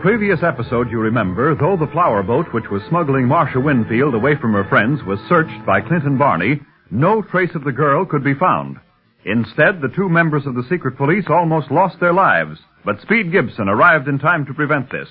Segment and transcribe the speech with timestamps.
[0.00, 4.54] Previous episode, you remember, though the flower boat which was smuggling Marcia Winfield away from
[4.54, 8.78] her friends was searched by Clinton Barney, no trace of the girl could be found.
[9.26, 13.68] Instead, the two members of the secret police almost lost their lives, but Speed Gibson
[13.68, 15.08] arrived in time to prevent this.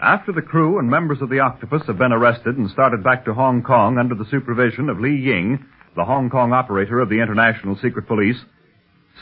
[0.00, 3.34] After the crew and members of the Octopus have been arrested and started back to
[3.34, 5.64] Hong Kong under the supervision of Li Ying,
[5.94, 8.38] the Hong Kong operator of the International Secret Police,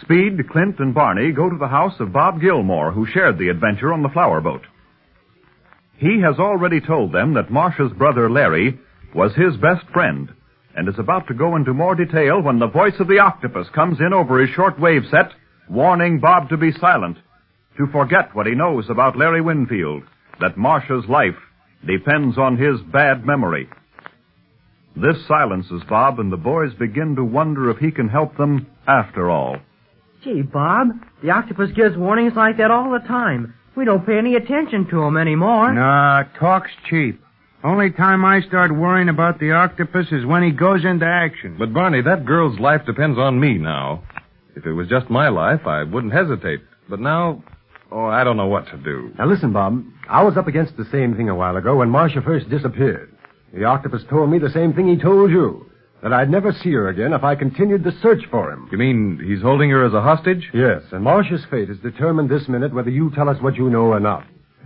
[0.02, 3.92] Speed, Clint, and Barney go to the house of Bob Gilmore, who shared the adventure
[3.92, 4.62] on the flower boat.
[5.98, 8.78] He has already told them that Marcia's brother Larry
[9.14, 10.30] was his best friend,
[10.74, 13.98] and is about to go into more detail when the voice of the octopus comes
[14.00, 15.32] in over his shortwave set,
[15.68, 17.18] warning Bob to be silent,
[17.76, 20.02] to forget what he knows about Larry Winfield,
[20.40, 21.36] that Marcia's life
[21.86, 23.68] depends on his bad memory.
[24.96, 29.30] This silences Bob, and the boys begin to wonder if he can help them after
[29.30, 29.56] all.
[30.22, 30.88] Gee, Bob,
[31.22, 33.54] the octopus gives warnings like that all the time.
[33.74, 35.72] We don't pay any attention to him anymore.
[35.72, 37.22] Nah, talk's cheap.
[37.64, 41.56] Only time I start worrying about the octopus is when he goes into action.
[41.58, 44.02] But, Barney, that girl's life depends on me now.
[44.56, 46.60] If it was just my life, I wouldn't hesitate.
[46.88, 47.42] But now,
[47.90, 49.12] oh, I don't know what to do.
[49.18, 49.84] Now listen, Bob.
[50.08, 53.14] I was up against the same thing a while ago when Marcia first disappeared.
[53.54, 55.69] The octopus told me the same thing he told you.
[56.02, 58.68] That I'd never see her again if I continued the search for him.
[58.72, 60.48] You mean he's holding her as a hostage?
[60.54, 63.86] Yes, and Marcia's fate is determined this minute whether you tell us what you know
[63.92, 64.24] or not.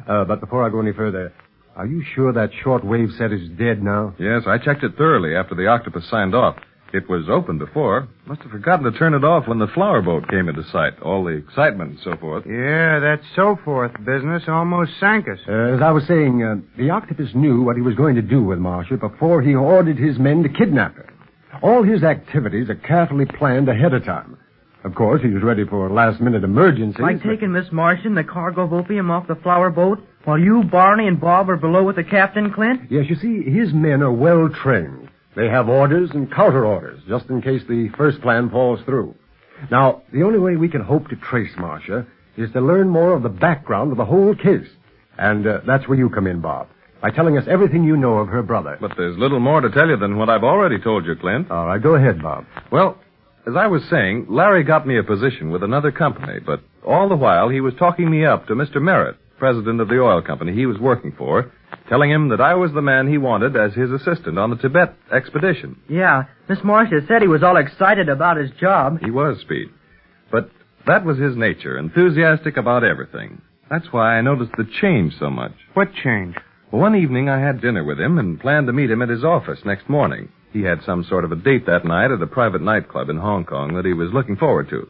[0.08, 1.32] Uh, but before I go any further,
[1.76, 4.14] are you sure that shortwave set is dead now?
[4.18, 6.56] Yes, I checked it thoroughly after the octopus signed off.
[6.92, 8.06] It was open before.
[8.26, 10.92] Must have forgotten to turn it off when the flower boat came into sight.
[11.02, 12.44] All the excitement and so forth.
[12.46, 15.40] Yeah, that so forth business almost sank us.
[15.48, 18.44] Uh, as I was saying, uh, the octopus knew what he was going to do
[18.44, 21.10] with Marcia before he ordered his men to kidnap her.
[21.62, 24.36] All his activities are carefully planned ahead of time.
[24.84, 27.00] Of course, he was ready for a last-minute emergencies.
[27.00, 30.38] Like but- taking Miss Marcia and the cargo of opium off the flower boat while
[30.38, 32.82] you, Barney, and Bob are below with the captain, Clint?
[32.90, 35.08] Yes, you see, his men are well trained.
[35.36, 39.14] They have orders and counter orders, just in case the first plan falls through.
[39.70, 43.22] Now, the only way we can hope to trace Marcia is to learn more of
[43.22, 44.68] the background of the whole case.
[45.18, 46.68] And uh, that's where you come in, Bob.
[47.04, 48.78] By telling us everything you know of her brother.
[48.80, 51.50] But there's little more to tell you than what I've already told you, Clint.
[51.50, 52.46] All right, go ahead, Bob.
[52.72, 52.96] Well,
[53.46, 57.14] as I was saying, Larry got me a position with another company, but all the
[57.14, 58.80] while he was talking me up to Mr.
[58.80, 61.52] Merritt, president of the oil company he was working for,
[61.90, 64.94] telling him that I was the man he wanted as his assistant on the Tibet
[65.12, 65.78] expedition.
[65.90, 69.00] Yeah, Miss Marcia said he was all excited about his job.
[69.04, 69.68] He was, Speed.
[70.32, 70.50] But
[70.86, 73.42] that was his nature, enthusiastic about everything.
[73.68, 75.52] That's why I noticed the change so much.
[75.74, 76.34] What change?
[76.74, 79.60] One evening I had dinner with him and planned to meet him at his office
[79.64, 80.28] next morning.
[80.52, 83.44] He had some sort of a date that night at a private nightclub in Hong
[83.44, 84.88] Kong that he was looking forward to.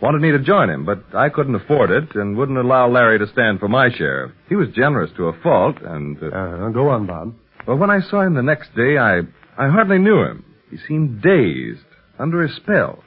[0.00, 3.26] Wanted me to join him, but I couldn't afford it and wouldn't allow Larry to
[3.26, 4.34] stand for my share.
[4.48, 7.34] He was generous to a fault, and uh, Uh, go on, Bob.
[7.66, 9.22] well, when I saw him the next day, I
[9.58, 10.44] I hardly knew him.
[10.70, 11.86] He seemed dazed,
[12.20, 13.02] under a spell.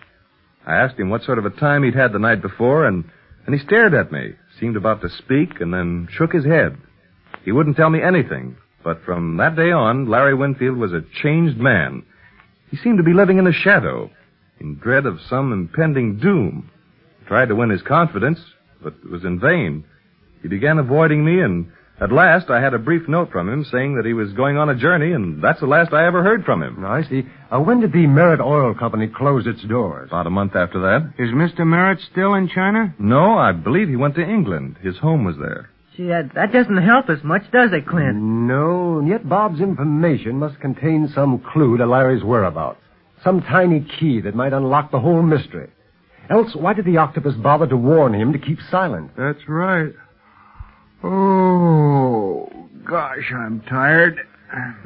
[0.68, 3.06] I asked him what sort of a time he'd had the night before, and
[3.45, 6.75] and he stared at me, seemed about to speak, and then shook his head.
[7.50, 11.57] He wouldn't tell me anything, but from that day on, Larry Winfield was a changed
[11.57, 12.04] man.
[12.69, 14.12] He seemed to be living in the shadow,
[14.60, 16.69] in dread of some impending doom.
[17.24, 18.40] I tried to win his confidence,
[18.84, 19.84] but it was in vain.
[20.44, 23.96] He began avoiding me, and at last I had a brief note from him saying
[23.96, 26.62] that he was going on a journey, and that's the last I ever heard from
[26.62, 26.86] him.
[26.86, 27.24] I see.
[27.51, 30.10] Uh, when did the Merritt Oil Company close its doors?
[30.10, 31.16] About a month after that.
[31.18, 31.66] Is Mr.
[31.66, 32.94] Merritt still in China?
[33.00, 34.78] No, I believe he went to England.
[34.84, 35.72] His home was there.
[36.00, 38.16] Gee, that, that doesn't help us much, does it, Clint?
[38.16, 42.80] No, and yet Bob's information must contain some clue to Larry's whereabouts.
[43.22, 45.69] Some tiny key that might unlock the whole mystery.
[46.30, 49.12] Else, why did the octopus bother to warn him to keep silent?
[49.18, 49.92] That's right.
[51.04, 52.50] Oh,
[52.86, 54.22] gosh, I'm tired.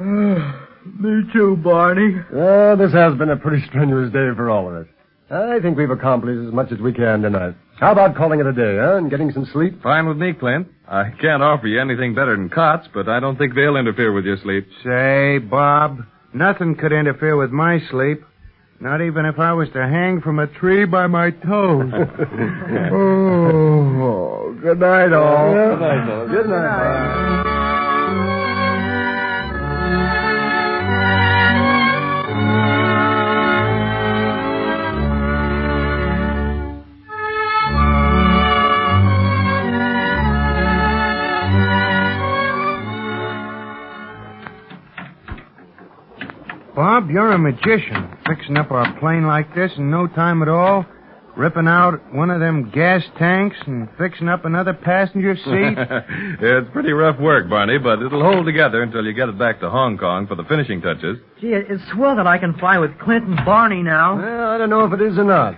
[0.00, 2.16] Me too, Barney.
[2.36, 4.86] Uh, this has been a pretty strenuous day for all of us.
[5.34, 7.54] I think we've accomplished as much as we can tonight.
[7.80, 9.82] How about calling it a day, huh, and getting some sleep?
[9.82, 10.68] Fine with me, Clint.
[10.88, 14.24] I can't offer you anything better than cots, but I don't think they'll interfere with
[14.24, 14.68] your sleep.
[14.84, 18.22] Say, Bob, nothing could interfere with my sleep.
[18.80, 21.90] Not even if I was to hang from a tree by my toes.
[22.92, 25.52] oh, good night, all.
[25.52, 26.30] Good night, fellas.
[26.30, 27.53] Good night.
[46.84, 48.14] Bob, you're a magician.
[48.26, 50.84] Fixing up our plane like this in no time at all.
[51.34, 55.78] Ripping out one of them gas tanks and fixing up another passenger seat.
[56.44, 59.70] it's pretty rough work, Barney, but it'll hold together until you get it back to
[59.70, 61.16] Hong Kong for the finishing touches.
[61.40, 64.18] Gee, it's swell that I can fly with Clint and Barney now.
[64.18, 65.54] Well, I don't know if it is or not.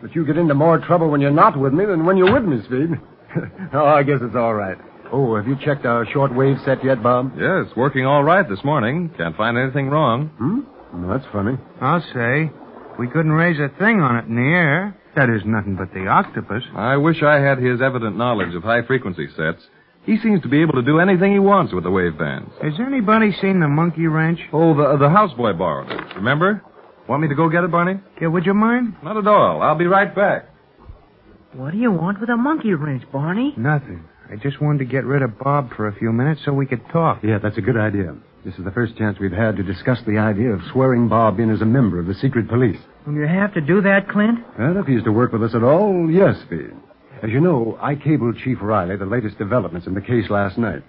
[0.00, 2.44] But you get into more trouble when you're not with me than when you're with
[2.44, 2.98] me, Speed.
[3.74, 4.78] oh, I guess it's all right.
[5.12, 7.32] Oh, have you checked our shortwave set yet, Bob?
[7.38, 9.10] Yeah, it's working all right this morning.
[9.16, 10.28] Can't find anything wrong.
[10.38, 10.60] Hmm?
[11.02, 11.56] Well, that's funny.
[11.80, 12.50] I'll say.
[12.98, 14.96] We couldn't raise a thing on it in the air.
[15.16, 16.62] That is nothing but the octopus.
[16.74, 19.62] I wish I had his evident knowledge of high frequency sets.
[20.04, 22.50] He seems to be able to do anything he wants with the wave bands.
[22.62, 24.38] Has anybody seen the monkey wrench?
[24.52, 26.16] Oh, the, the houseboy borrowed it.
[26.16, 26.62] Remember?
[27.08, 28.00] Want me to go get it, Barney?
[28.20, 28.96] Yeah, would you mind?
[29.02, 29.62] Not at all.
[29.62, 30.48] I'll be right back.
[31.52, 33.54] What do you want with a monkey wrench, Barney?
[33.56, 34.04] Nothing.
[34.34, 36.82] I just wanted to get rid of Bob for a few minutes so we could
[36.90, 37.22] talk.
[37.22, 38.16] Yeah, that's a good idea.
[38.44, 41.54] This is the first chance we've had to discuss the idea of swearing Bob in
[41.54, 42.80] as a member of the secret police.
[43.06, 44.40] Will you have to do that, Clint?
[44.58, 46.72] Well, if he's to work with us at all, yes, Speed.
[47.22, 50.82] As you know, I cabled Chief Riley the latest developments in the case last night,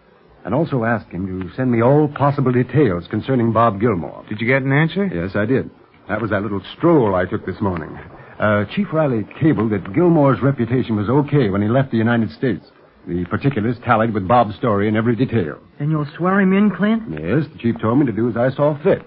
[0.44, 4.26] and also asked him to send me all possible details concerning Bob Gilmore.
[4.28, 5.06] Did you get an answer?
[5.06, 5.70] Yes, I did.
[6.10, 7.96] That was that little stroll I took this morning.
[8.40, 12.66] Uh, Chief Riley cabled that Gilmore's reputation was okay when he left the United States.
[13.08, 15.60] The particulars tallied with Bob's story in every detail.
[15.80, 17.04] And you'll swear him in, Clint?
[17.12, 19.02] Yes, the chief told me to do as I saw fit.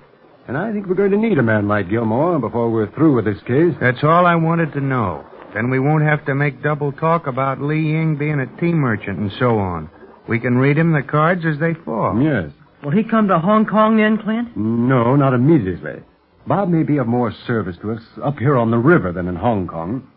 [0.46, 3.24] And I think we're going to need a man like Gilmore before we're through with
[3.24, 3.74] this case.
[3.80, 5.26] That's all I wanted to know.
[5.52, 9.18] Then we won't have to make double talk about Li Ying being a tea merchant
[9.18, 9.90] and so on.
[10.28, 12.20] We can read him the cards as they fall.
[12.22, 12.52] Yes.
[12.84, 14.56] Will he come to Hong Kong then, Clint?
[14.56, 16.02] No, not immediately.
[16.46, 19.36] Bob may be of more service to us up here on the river than in
[19.36, 20.08] Hong Kong.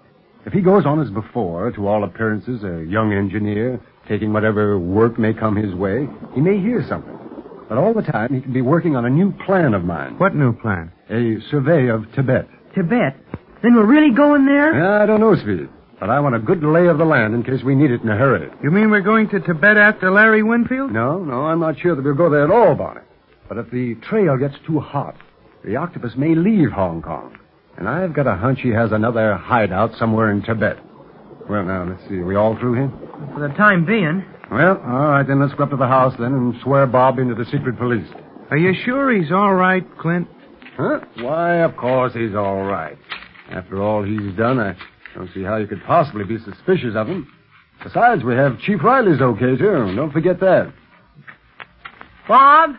[0.46, 5.20] If he goes on as before, to all appearances a young engineer, taking whatever work
[5.20, 7.18] may come his way, he may hear something.
[7.70, 10.18] But all the time, he can be working on a new plan of mine.
[10.18, 10.92] What new plan?
[11.10, 12.48] A survey of Tibet.
[12.76, 13.16] Tibet.
[13.62, 14.74] Then we're really going there?
[14.74, 15.70] Yeah, I don't know, Speed.
[16.00, 18.10] But I want a good lay of the land in case we need it in
[18.10, 18.50] a hurry.
[18.64, 20.92] You mean we're going to Tibet after Larry Winfield?
[20.92, 23.02] No, no, I'm not sure that we'll go there at all, Barney.
[23.48, 25.16] But if the trail gets too hot,
[25.64, 27.38] the octopus may leave Hong Kong.
[27.81, 30.78] And I've got a hunch he has another hideout somewhere in Tibet.
[31.50, 32.18] Well, now, let's see.
[32.18, 32.92] Are we all through here?
[33.33, 34.24] For the time being.
[34.51, 37.33] Well, all right, then let's go up to the house then and swear Bob into
[37.33, 38.07] the secret police.
[38.51, 40.28] Are you sure he's all right, Clint?
[40.78, 41.00] Huh?
[41.22, 43.00] Why, of course he's all right.
[43.50, 44.75] After all he's done, I
[45.16, 47.33] don't see how you could possibly be suspicious of him.
[47.83, 49.95] Besides, we have Chief Riley's okay, too.
[49.95, 50.71] Don't forget that.
[52.28, 52.76] Bob?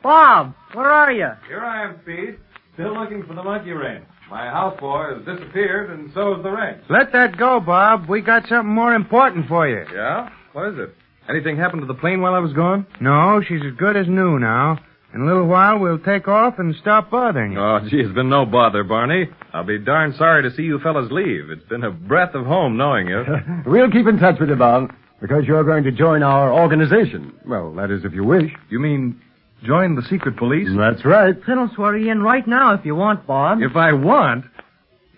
[0.00, 1.30] Bob, where are you?
[1.48, 2.38] Here I am, Speed.
[2.76, 4.04] Still looking for the monkey wrench.
[4.30, 6.82] My houseboy has disappeared, and so has the wrench.
[6.90, 8.06] Let that go, Bob.
[8.06, 9.82] We got something more important for you.
[9.94, 10.28] Yeah?
[10.52, 10.94] What is it?
[11.26, 12.86] Anything happened to the plane while I was gone?
[13.00, 14.78] No, she's as good as new now.
[15.14, 17.58] In a little while, we'll take off and stop bothering you.
[17.58, 19.30] Oh, gee, it's been no bother, Barney.
[19.54, 21.48] I'll be darn sorry to see you fellas leave.
[21.48, 23.24] It's been a breath of home knowing you.
[23.66, 24.92] we'll keep in touch with you, Bob,
[25.22, 27.32] because you're going to join our organization.
[27.46, 28.52] Well, that is if you wish.
[28.68, 29.18] You mean
[29.64, 30.68] join the secret police?
[30.76, 31.34] That's right.
[31.44, 33.58] Clint'll swear you in right now if you want, Bob.
[33.62, 34.44] If I want?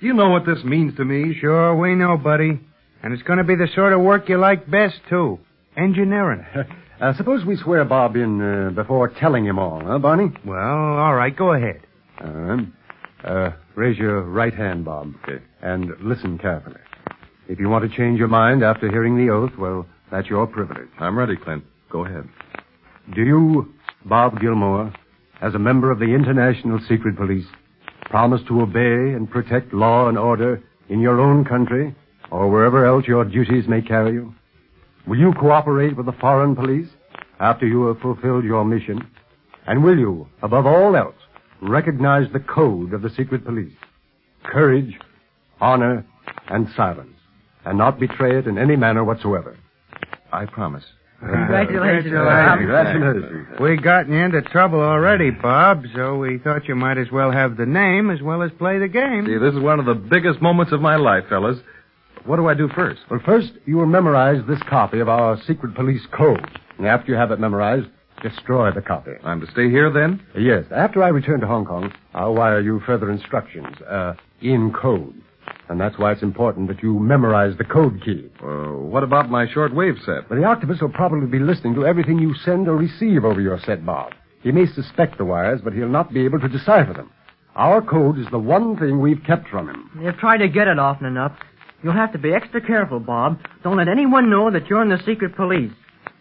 [0.00, 1.34] Do you know what this means to me?
[1.40, 2.60] Sure, we know, buddy.
[3.02, 5.38] And it's going to be the sort of work you like best, too.
[5.76, 6.44] Engineering.
[7.00, 10.32] Uh, suppose we swear Bob in uh, before telling him all, huh, Barney?
[10.44, 11.80] well, all right, go ahead.
[12.20, 12.56] Uh,
[13.22, 15.14] uh, raise your right hand, Bob.
[15.22, 15.40] Okay.
[15.62, 16.80] And listen carefully.
[17.48, 20.88] If you want to change your mind after hearing the oath, well, that's your privilege.
[20.98, 21.62] I'm ready, Clint.
[21.88, 22.28] Go ahead.
[23.14, 23.72] Do you,
[24.08, 24.90] Bob Gilmore,
[25.42, 27.46] as a member of the International Secret Police,
[28.08, 31.94] promise to obey and protect law and order in your own country
[32.30, 34.34] or wherever else your duties may carry you?
[35.06, 36.88] Will you cooperate with the foreign police
[37.38, 39.06] after you have fulfilled your mission?
[39.66, 41.16] And will you, above all else,
[41.60, 43.74] recognize the code of the secret police?
[44.42, 44.98] Courage,
[45.60, 46.06] honor,
[46.48, 47.16] and silence,
[47.66, 49.56] and not betray it in any manner whatsoever.
[50.32, 50.84] I promise.
[51.20, 52.58] Congratulations, Bob.
[52.58, 53.48] Congratulations.
[53.60, 57.56] We gotten you into trouble already, Bob, so we thought you might as well have
[57.56, 59.26] the name as well as play the game.
[59.26, 61.58] See, this is one of the biggest moments of my life, fellas.
[62.24, 63.00] What do I do first?
[63.10, 66.46] Well, first, you will memorize this copy of our secret police code.
[66.78, 67.88] And after you have it memorized,
[68.22, 69.12] destroy the copy.
[69.24, 70.24] I'm to stay here then?
[70.36, 75.20] Yes, after I return to Hong Kong, I'll wire you further instructions, uh, in code.
[75.68, 78.30] And that's why it's important that you memorize the code key.
[78.42, 80.28] Uh, what about my shortwave set?
[80.28, 83.60] But the octopus will probably be listening to everything you send or receive over your
[83.60, 84.12] set, Bob.
[84.42, 87.10] He may suspect the wires, but he'll not be able to decipher them.
[87.54, 89.90] Our code is the one thing we've kept from him.
[90.00, 91.32] You've tried to get it often enough.
[91.82, 93.38] You'll have to be extra careful, Bob.
[93.62, 95.72] Don't let anyone know that you're in the secret police.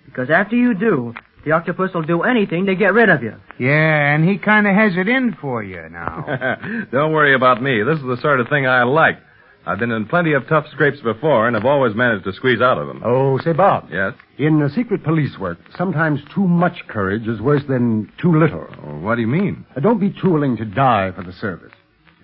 [0.06, 1.14] Because after you do,
[1.46, 3.36] the octopus will do anything to get rid of you.
[3.60, 6.26] Yeah, and he kind of has it in for you now.
[6.92, 7.84] Don't worry about me.
[7.84, 9.18] This is the sort of thing I like.
[9.68, 12.78] I've been in plenty of tough scrapes before, and have always managed to squeeze out
[12.78, 13.02] of them.
[13.04, 13.90] Oh, say, Bob.
[13.92, 14.14] Yes?
[14.38, 18.66] In uh, secret police work, sometimes too much courage is worse than too little.
[18.86, 19.66] Oh, what do you mean?
[19.76, 21.74] Uh, don't be too willing to die for the service.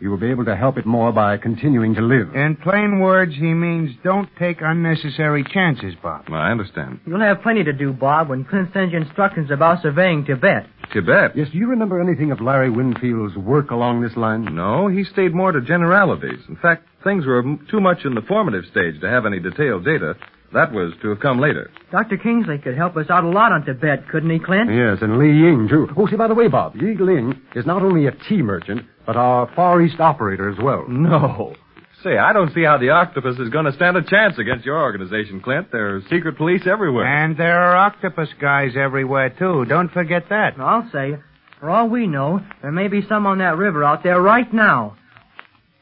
[0.04, 2.36] You will be able to help it more by continuing to live.
[2.36, 6.26] in plain words, he means don't take unnecessary chances, Bob.
[6.30, 7.00] I understand.
[7.06, 10.68] You'll have plenty to do, Bob, when Clint sends you instructions about surveying Tibet.
[10.92, 11.38] Tibet?
[11.38, 14.54] Yes, do you remember anything of Larry Winfield's work along this line?
[14.54, 16.40] No, he stayed more to generalities.
[16.50, 19.86] In fact, things were m- too much in the formative stage to have any detailed
[19.86, 20.16] data.
[20.54, 21.72] That was to have come later.
[21.92, 22.18] Dr.
[22.18, 24.70] Kingsley could help us out a lot on Tibet, couldn't he, Clint?
[24.72, 25.88] Yes, and Li Ying, too.
[25.98, 29.16] Oh, see, by the way, Bob, Li Ying is not only a tea merchant, but
[29.16, 30.86] our Far East operator as well.
[30.88, 31.56] No.
[32.04, 34.80] Say, I don't see how the octopus is going to stand a chance against your
[34.80, 35.72] organization, Clint.
[35.72, 37.06] There are secret police everywhere.
[37.06, 39.66] And there are octopus guys everywhere, too.
[39.66, 40.60] Don't forget that.
[40.60, 41.16] I'll say,
[41.60, 44.98] for all we know, there may be some on that river out there right now.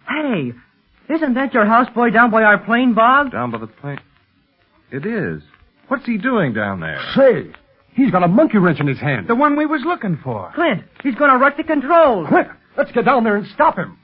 [0.07, 0.53] Hey,
[1.09, 3.31] isn't that your houseboy down by our plane, Bob?
[3.31, 3.99] Down by the plane.
[4.91, 5.41] It is.
[5.87, 6.99] What's he doing down there?
[7.15, 7.51] Say,
[7.93, 9.27] he's got a monkey wrench in his hand.
[9.27, 10.51] The one we was looking for.
[10.53, 12.27] Clint, he's going to wreck the controls.
[12.27, 13.97] Quick, let's get down there and stop him.